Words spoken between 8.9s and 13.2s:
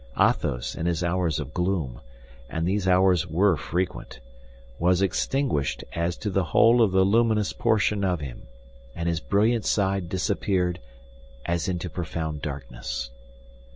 and his brilliant side disappeared as into profound darkness.